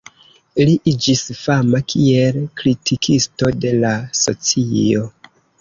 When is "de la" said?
3.67-3.95